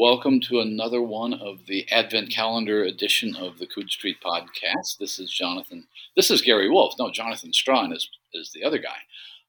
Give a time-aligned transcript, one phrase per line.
[0.00, 4.96] Welcome to another one of the Advent Calendar edition of the Coode Street Podcast.
[4.98, 5.88] This is Jonathan.
[6.16, 6.94] This is Gary Wolfe.
[6.98, 8.96] No, Jonathan Strahan is, is the other guy.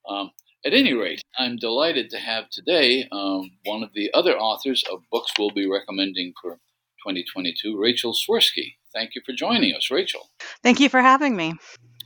[0.10, 0.32] Um,
[0.66, 5.10] at any rate, I'm delighted to have today um, one of the other authors of
[5.10, 6.56] books we'll be recommending for
[7.08, 8.74] 2022, Rachel Swirsky.
[8.94, 10.32] Thank you for joining us, Rachel.
[10.62, 11.54] Thank you for having me.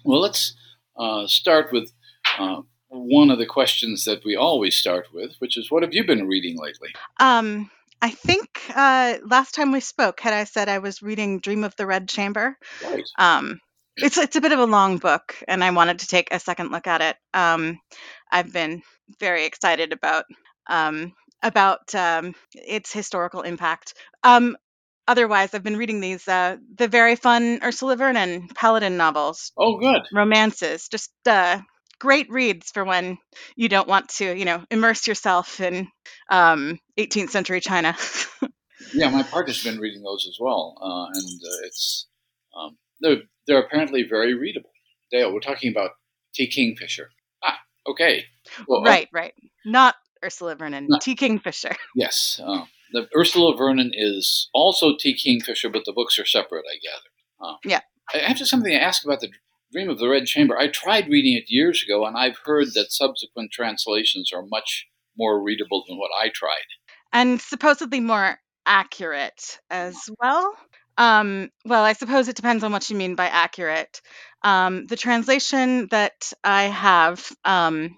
[0.04, 0.56] Well, let's
[1.00, 1.92] uh, start with
[2.38, 6.06] uh, one of the questions that we always start with, which is what have you
[6.06, 6.90] been reading lately?
[7.20, 7.72] Um,
[8.06, 11.76] I think uh, last time we spoke, had I said I was reading Dream of
[11.76, 12.56] the Red Chamber.
[12.84, 13.02] Right.
[13.18, 13.60] Um,
[13.98, 16.72] it's it's a bit of a long book, and I wanted to take a second
[16.72, 17.16] look at it.
[17.34, 17.80] Um,
[18.32, 18.84] I've been
[19.20, 20.26] very excited about
[20.68, 23.96] um, about um, its historical impact.
[24.24, 24.56] Um,
[25.08, 30.04] otherwise, I've been reading these uh, the very fun Ursula Vernon Paladin novels, Oh, good.
[30.14, 31.58] romances, just uh,
[32.00, 33.18] great reads for when
[33.56, 35.88] you don't want to, you know, immerse yourself in
[36.30, 37.96] um, 18th century China.
[38.94, 42.08] Yeah, my partner's been reading those as well, uh, and uh, it's
[42.58, 44.70] um, they're they're apparently very readable.
[45.12, 45.92] Dale, we're talking about
[46.34, 46.48] T.
[46.48, 47.10] Kingfisher.
[47.44, 47.58] Ah,
[47.88, 48.26] okay.
[48.68, 49.34] Well, uh, right, right.
[49.66, 51.00] Not Ursula Vernon, No.
[51.02, 51.16] T.
[51.16, 51.76] Kingfisher.
[51.96, 55.16] yes, uh, the Ursula Vernon is also T.
[55.16, 57.52] Kingfisher, but the books are separate, I gather.
[57.54, 57.80] Uh, Yeah.
[58.14, 59.30] I have just something to ask about the
[59.76, 60.58] Dream of the Red Chamber.
[60.58, 65.44] I tried reading it years ago, and I've heard that subsequent translations are much more
[65.44, 66.64] readable than what I tried.
[67.12, 70.56] And supposedly more accurate as well.
[70.98, 74.02] Um, well, I suppose it depends on what you mean by accurate.
[74.44, 77.98] Um, the translation that I have um,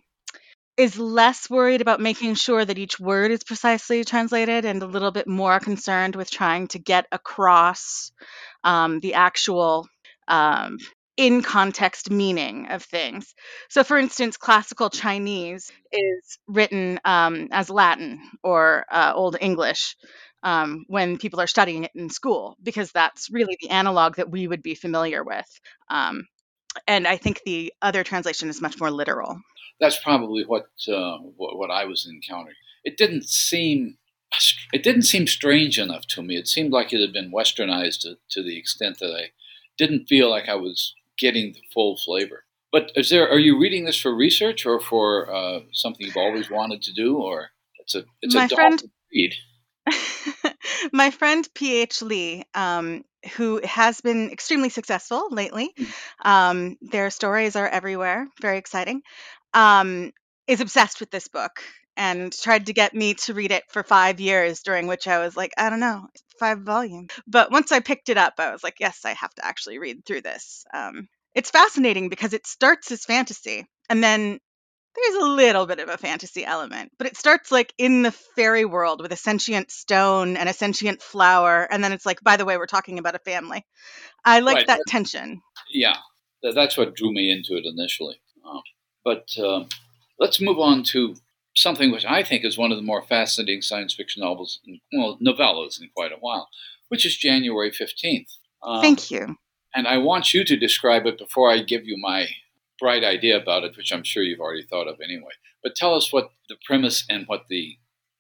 [0.77, 5.11] is less worried about making sure that each word is precisely translated and a little
[5.11, 8.11] bit more concerned with trying to get across
[8.63, 9.87] um, the actual
[10.27, 10.77] um,
[11.17, 13.33] in context meaning of things.
[13.69, 19.95] So, for instance, classical Chinese is written um, as Latin or uh, Old English
[20.43, 24.47] um, when people are studying it in school, because that's really the analog that we
[24.47, 25.59] would be familiar with.
[25.89, 26.27] Um,
[26.87, 29.41] and I think the other translation is much more literal.
[29.79, 32.55] that's probably what, uh, what I was encountering.
[32.83, 33.97] It didn't seem
[34.73, 36.35] it didn't seem strange enough to me.
[36.35, 39.31] It seemed like it had been westernized to, to the extent that I
[39.77, 42.43] didn't feel like I was getting the full flavor.
[42.71, 43.29] But is there?
[43.29, 47.17] Are you reading this for research or for uh, something you've always wanted to do,
[47.17, 48.83] or it's a it's My a friend-
[49.13, 49.33] read?
[50.93, 53.03] My friend PH Lee, um,
[53.35, 55.73] who has been extremely successful lately,
[56.23, 59.01] um, their stories are everywhere, very exciting,
[59.53, 60.11] um,
[60.47, 61.61] is obsessed with this book
[61.97, 65.35] and tried to get me to read it for five years, during which I was
[65.35, 66.07] like, I don't know,
[66.39, 67.09] five volumes.
[67.27, 70.05] But once I picked it up, I was like, yes, I have to actually read
[70.05, 70.63] through this.
[70.73, 74.39] Um, it's fascinating because it starts as fantasy and then
[74.95, 78.65] there's a little bit of a fantasy element, but it starts like in the fairy
[78.65, 82.45] world with a sentient stone and a sentient flower, and then it's like, by the
[82.45, 83.63] way, we're talking about a family.
[84.25, 85.41] I like Right, that tension.
[85.71, 85.97] Yeah,
[86.41, 88.19] that's what drew me into it initially.
[88.43, 88.61] Um,
[89.03, 89.67] but um,
[90.19, 91.15] let's move on to
[91.57, 95.17] something which I think is one of the more fascinating science fiction novels, in, well,
[95.19, 96.49] novellas in quite a while,
[96.89, 98.27] which is January 15th.
[98.63, 99.35] Um, Thank you.
[99.75, 102.27] And I want you to describe it before I give you my
[102.79, 105.31] bright idea about it, which I'm sure you've already thought of anyway.
[105.63, 107.77] But tell us what the premise and what the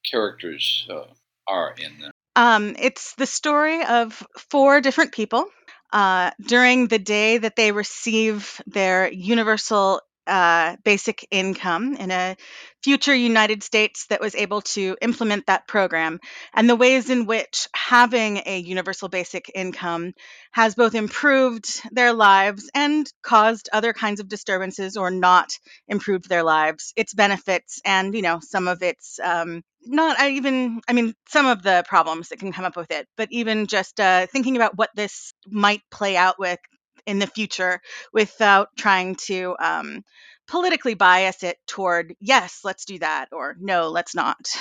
[0.09, 1.05] characters uh,
[1.47, 2.11] are in there.
[2.35, 5.45] Um, it's the story of four different people
[5.93, 12.35] uh, during the day that they receive their universal uh, basic income in a
[12.83, 16.19] future United States that was able to implement that program,
[16.53, 20.13] and the ways in which having a universal basic income
[20.51, 25.51] has both improved their lives and caused other kinds of disturbances or not
[25.87, 30.93] improved their lives, its benefits, and you know some of its um, not even I
[30.93, 34.27] mean some of the problems that can come up with it, but even just uh,
[34.27, 36.59] thinking about what this might play out with
[37.07, 37.81] in the future
[38.13, 40.03] without trying to um,
[40.47, 44.55] politically bias it toward yes, let's do that or no, let's not.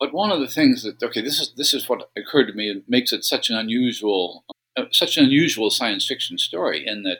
[0.00, 2.70] But one of the things that okay, this is this is what occurred to me.
[2.70, 4.44] It makes it such an unusual,
[4.76, 7.18] uh, such an unusual science fiction story in that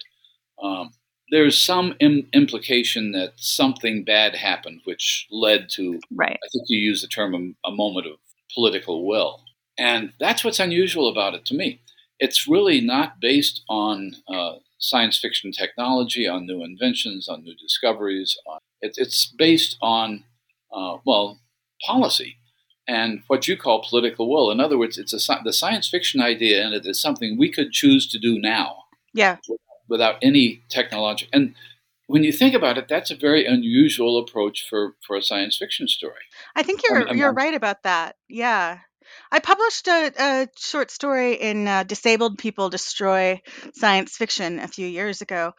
[0.62, 0.92] um,
[1.30, 6.38] there's some Im- implication that something bad happened, which led to Right.
[6.42, 8.14] I think you use the term a, a moment of
[8.54, 9.42] political will,
[9.78, 11.82] and that's what's unusual about it to me.
[12.18, 18.36] It's really not based on uh, science fiction technology, on new inventions, on new discoveries.
[18.46, 20.24] On, it, it's based on
[20.74, 21.38] uh, well
[21.86, 22.36] policy
[22.88, 24.50] and what you call political will.
[24.50, 27.70] In other words, it's a, the science fiction idea and it is something we could
[27.72, 28.84] choose to do now
[29.14, 29.36] Yeah.
[29.88, 31.28] without any technology.
[31.32, 31.54] And
[32.08, 35.86] when you think about it, that's a very unusual approach for, for a science fiction
[35.88, 36.24] story.
[36.56, 38.16] I think you're I'm- you're I'm- right about that.
[38.28, 38.80] Yeah.
[39.30, 43.42] I published a, a short story in uh, Disabled People Destroy
[43.74, 45.52] Science Fiction a few years ago,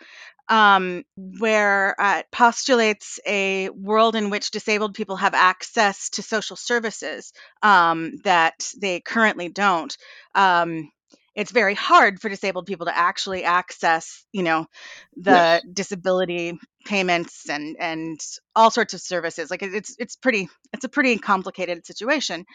[0.50, 6.56] um, where uh, it postulates a world in which disabled people have access to social
[6.56, 7.32] services
[7.64, 9.98] um, that they currently don't.
[10.36, 10.92] Um,
[11.36, 14.68] it's very hard for disabled people to actually access, you know,
[15.16, 15.66] the Yes.
[15.72, 18.20] disability payments and and
[18.56, 19.50] all sorts of services.
[19.52, 22.46] Like it's it's pretty it's a pretty complicated situation.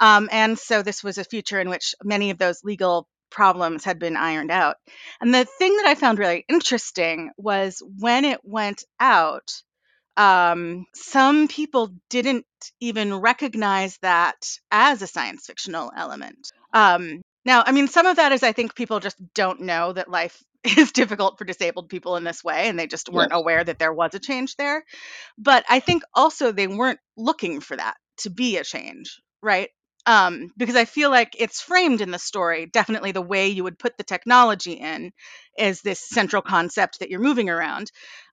[0.00, 3.98] Um, and so this was a future in which many of those legal problems had
[3.98, 4.76] been ironed out.
[5.20, 9.52] And the thing that I found really interesting was when it went out,
[10.16, 12.46] um, some people didn't
[12.80, 16.50] even recognize that as a science fictional element.
[16.72, 20.10] Um, now, I mean, some of that is I think people just don't know that
[20.10, 20.42] life
[20.76, 23.40] is difficult for disabled people in this way, and they just weren't Yes.
[23.40, 24.84] aware that there was a change there.
[25.38, 29.70] But I think also they weren't looking for that to be a change, right?
[30.06, 33.78] Um, because I feel like it's framed in the story, definitely the way you would
[33.78, 35.12] put the technology in
[35.56, 37.90] is this central concept that you're moving around.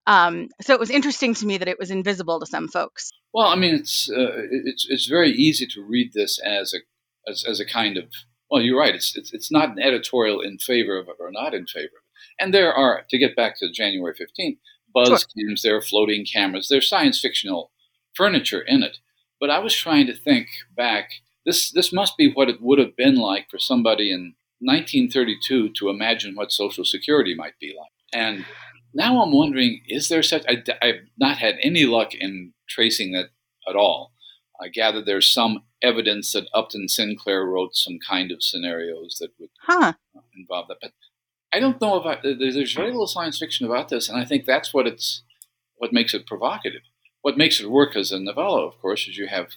[0.07, 3.12] Um, so it was interesting to me that it was invisible to some folks.
[3.33, 7.44] Well, I mean, it's uh, it's it's very easy to read this as a as,
[7.48, 8.06] as a kind of
[8.53, 8.94] well, you're right.
[8.94, 12.03] It's, it's it's not an editorial in favor of it or not in favor of
[12.05, 12.39] it.
[12.44, 14.59] And there are to get back to January fifteenth,
[14.94, 15.17] buzz Sure.
[15.35, 17.71] cams, there are floating cameras, there's science fictional
[18.13, 18.97] furniture in it.
[19.39, 21.09] But I was trying to think back.
[21.47, 25.89] This this must be what it would have been like for somebody in 1932 to
[25.89, 27.91] imagine what Social Security might be like.
[28.13, 28.45] And
[28.94, 30.45] now I'm wondering, is there such?
[30.47, 33.29] I, have not had any luck in tracing that
[33.67, 34.13] at all.
[34.61, 39.50] I gather there's some evidence that Upton Sinclair wrote some kind of scenarios that would
[39.62, 39.94] Huh.
[40.35, 40.94] involve that, but
[41.53, 42.24] I don't know about.
[42.24, 45.21] There's very little science fiction about this, and I think that's what it's
[45.75, 46.81] what makes it provocative.
[47.21, 49.50] What makes it work as a novella, of course, is you have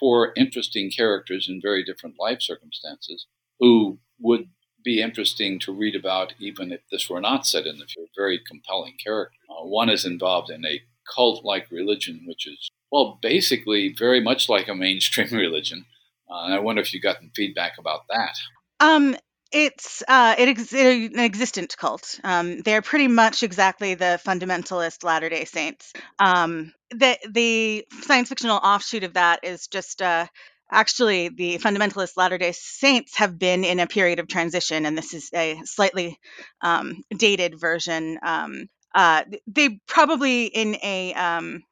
[0.00, 3.26] four interesting characters in very different life circumstances
[3.60, 4.48] who would
[4.84, 8.08] be interesting to read about even if this were not set in the future.
[8.16, 9.36] Very compelling character.
[9.48, 10.82] Uh, one is involved in a
[11.14, 15.84] cult like religion, which is, well, basically very much like a mainstream religion.
[16.30, 18.36] Uh, and I wonder if you got feedback about that.
[18.78, 19.16] Um,
[19.50, 22.20] it's uh, it ex- an existent cult.
[22.22, 25.92] Um, they're pretty much exactly the fundamentalist Latter Day Saints.
[26.20, 30.26] Um, the the science fictional offshoot of that is just uh,
[30.70, 35.14] actually the fundamentalist Latter Day Saints have been in a period of transition, and this
[35.14, 36.16] is a slightly
[36.62, 38.20] um, dated version.
[38.22, 41.64] Um, uh, they probably in a um,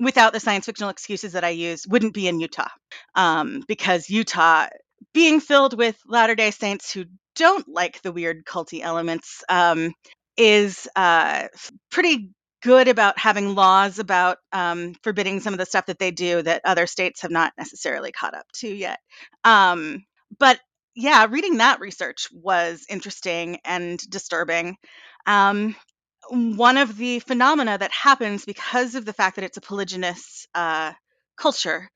[0.00, 2.68] without the science fictional excuses that I use wouldn't be in Utah
[3.14, 4.68] um, because Utah
[5.14, 7.06] being filled with Latter day Saints who
[7.36, 9.92] don't like the weird culty elements um,
[10.36, 11.48] is uh,
[11.90, 12.30] pretty
[12.62, 16.62] good about having laws about um, forbidding some of the stuff that they do that
[16.64, 18.98] other states have not necessarily caught up to yet.
[19.44, 20.04] Um,
[20.38, 20.60] but
[20.96, 24.76] yeah, reading that research was interesting and disturbing.
[25.26, 25.76] Um,
[26.30, 30.92] one of the phenomena that happens because of the fact that it's a polygynous uh,
[31.36, 31.88] culture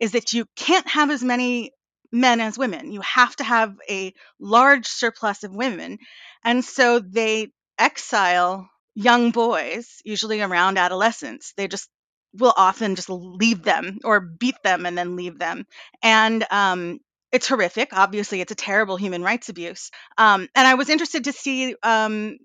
[0.00, 1.72] is that you can't have as many
[2.12, 2.92] men as women.
[2.92, 5.98] You have to have a large surplus of women.
[6.44, 7.48] And so they
[7.78, 11.52] exile young boys, usually around adolescence.
[11.56, 11.88] They just
[12.32, 15.66] will often just leave them or beat them and then leave them.
[16.02, 17.00] And um,
[17.32, 17.90] it's horrific.
[17.92, 19.90] Obviously, it's a terrible human rights abuse.
[20.18, 22.38] Um, and I was interested to see um,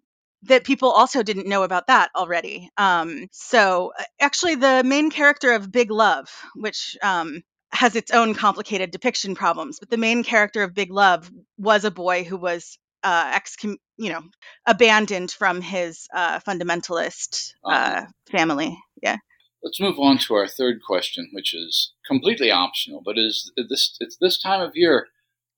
[0.45, 2.69] that people also didn't know about that already.
[2.77, 8.33] Um, so, uh, actually, the main character of Big Love, which um, has its own
[8.33, 12.77] complicated depiction problems, but the main character of Big Love was a boy who was
[13.03, 14.23] uh, ex, you know,
[14.65, 18.77] abandoned from his uh, fundamentalist uh, family.
[19.01, 19.17] Yeah.
[19.63, 24.17] Let's move on to our third question, which is completely optional, but is this it's
[24.17, 25.07] this time of year.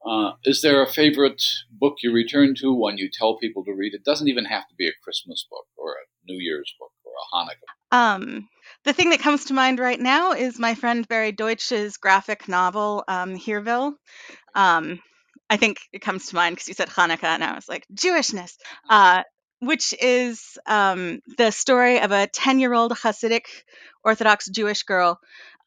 [0.06, 1.44] Uh, is there a favorite
[1.80, 3.94] book you return to, one you tell people to read?
[3.94, 7.12] It doesn't even have to be a Christmas book or a New Year's book or
[7.12, 7.96] a Hanukkah.
[7.98, 8.50] Um,
[8.84, 13.04] the thing that comes to mind right now is my friend Barry Deutsch's graphic novel,
[13.08, 13.94] um, Hereville.
[14.56, 15.00] Um,
[15.50, 18.58] I think it comes to mind because you said Hanukkah, and I was like, Jewishness,
[18.90, 19.24] uh,
[19.60, 23.46] which is um, the story of a 10 year old Hasidic
[24.04, 25.20] Orthodox Jewish girl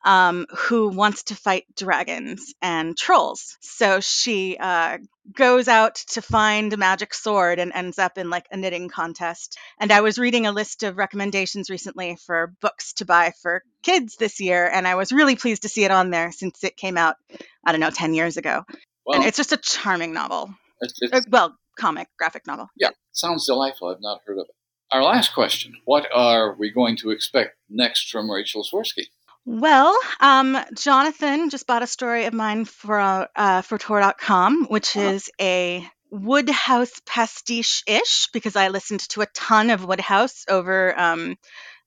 [0.05, 3.57] um, who wants to fight dragons and trolls.
[3.61, 4.99] So she uh,
[5.35, 9.59] goes out to find a magic sword and ends up in like a knitting contest.
[9.79, 14.17] And I was reading a list of recommendations recently for books to buy for kids
[14.17, 16.97] this year, and I was really pleased to see it on there since it came
[16.97, 17.17] out,
[17.65, 18.65] I don't know, 10 years ago.
[19.07, 20.55] Well, and it's just a charming novel.
[20.81, 22.69] it's, it's, Uh, well, comic, graphic novel.
[22.77, 23.89] yeah, sounds delightful.
[23.89, 24.55] I've not heard of it.
[24.93, 29.05] Our last question What are we going to expect next from Rachel Swirsky?
[29.45, 35.13] Well, um, Jonathan just bought a story of mine for uh, for Tor.com, which Uh-huh.
[35.15, 41.37] is a Wodehouse pastiche ish because I listened to a ton of Wodehouse over um,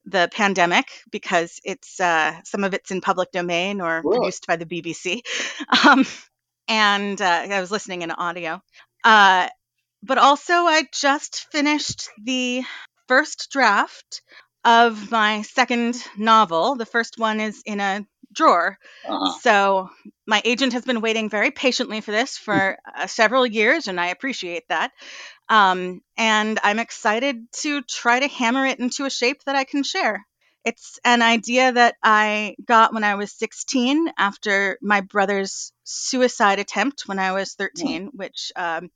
[0.06, 4.66] the pandemic because it's uh, some of it's in public domain or produced by the
[4.66, 5.22] BBC.
[5.86, 6.06] Um,
[6.68, 8.62] and uh, I was listening in audio.
[9.04, 9.50] Uh,
[10.04, 12.64] but also, I just finished the
[13.08, 14.22] first draft
[14.64, 16.76] of my second novel.
[16.76, 18.78] The first one is in a drawer.
[19.08, 19.40] Uh-huh.
[19.42, 19.90] So
[20.26, 24.08] my agent has been waiting very patiently for this for uh, several years, and I
[24.08, 24.92] appreciate that.
[25.50, 29.84] Um, and I'm excited to try to hammer it into a shape that I can
[29.84, 30.26] share.
[30.66, 37.04] It's an idea that I got when I was 16 after my brother's suicide attempt
[37.06, 38.90] when I was 13, which um,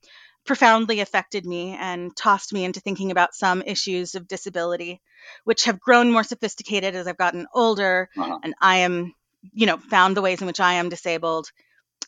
[0.48, 5.02] profoundly affected me and tossed me into thinking about some issues of disability,
[5.46, 8.40] which have grown more sophisticated as I've gotten older Uh-huh.
[8.44, 9.14] and I am,
[9.54, 11.52] you know, found the ways in which I am disabled.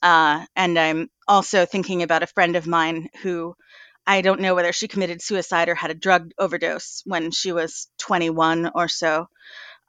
[0.02, 3.56] Uh, and I'm also thinking about a friend of mine who
[4.08, 7.88] I don't know whether she committed suicide or had a drug overdose when she was
[8.00, 9.28] 21 or so.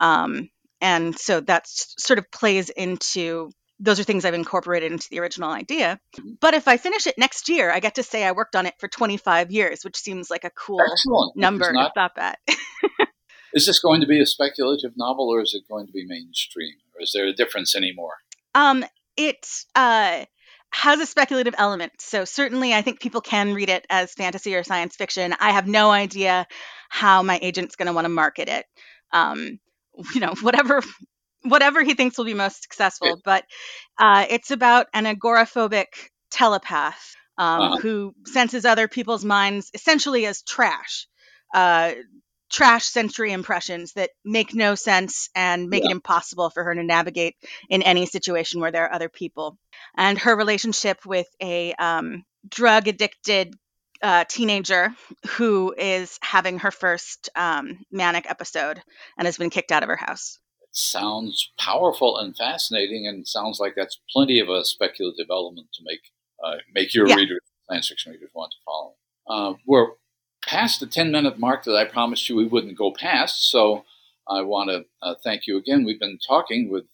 [0.01, 5.19] Um, and so that sort of plays into those are things I've incorporated into the
[5.21, 5.99] original idea.
[6.19, 6.39] Mhm.
[6.41, 8.75] But if I finish it next year, I get to say I worked on it
[8.79, 11.37] for 25 years, which seems like a cool Excellent.
[11.37, 12.39] Number to not, stop at.
[13.55, 16.75] is this going to be a speculative novel or is it going to be mainstream?
[16.95, 18.15] Or is there a difference anymore?
[18.55, 18.85] Um,
[19.17, 20.25] it uh,
[20.73, 21.93] has a speculative element.
[21.99, 25.35] So certainly, I think people can read it as fantasy or science fiction.
[25.41, 26.47] I have no idea
[26.91, 28.67] how my agent's going to want to market it.
[29.13, 29.59] Um,
[30.15, 30.83] you know, whatever
[31.43, 33.21] whatever he thinks will be most successful.
[33.25, 33.45] But
[33.99, 35.87] uh, it's about an agoraphobic
[36.31, 37.79] telepath um, Uh-huh.
[37.79, 41.07] who senses other people's minds essentially as trash.
[41.55, 41.93] Uh,
[42.51, 47.37] trash sensory impressions that make no sense and make it impossible for her to navigate
[47.69, 49.57] in any situation where there are other people.
[49.97, 53.55] And her relationship with a um, drug addicted
[54.03, 54.95] uh, teenager
[55.37, 58.83] who is having her first um, manic episode
[59.17, 60.39] and has been kicked out of her house.
[60.73, 66.01] Sounds powerful and fascinating, and sounds like that's plenty of a speculative element to make
[66.45, 67.17] uh, make your Yeah.
[67.17, 68.95] readers, science fiction readers, want to follow.
[69.29, 69.89] Uh, we're
[70.47, 73.85] past the ten minute mark that I promised you we wouldn't go past, so
[74.29, 75.85] I want to uh, thank you again.
[75.85, 76.85] We've been talking with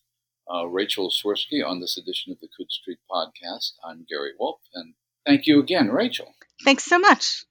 [0.53, 3.73] uh, Rachel Swirsky on this edition of the Coode Street podcast.
[3.85, 4.95] I'm Gary Wolfe, and
[5.27, 6.35] thank you again, Rachel.
[6.65, 7.45] Thanks so much.